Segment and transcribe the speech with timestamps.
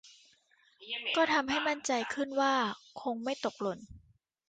[1.17, 2.53] ก็ทำให้มั่นใจขึ้นว่า
[3.01, 3.79] คงไม่ตกหล่น